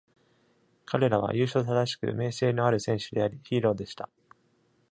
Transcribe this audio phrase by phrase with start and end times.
[0.85, 4.09] 彼らは由緒正しく、名声のある戦士であり、ヒーローでした。